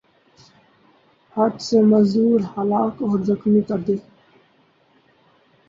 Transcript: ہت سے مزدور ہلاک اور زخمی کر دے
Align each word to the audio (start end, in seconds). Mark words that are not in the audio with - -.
ہت 1.35 1.53
سے 1.65 1.77
مزدور 1.91 2.39
ہلاک 2.53 2.95
اور 3.05 3.17
زخمی 3.27 3.61
کر 3.67 3.79
دے 3.87 3.95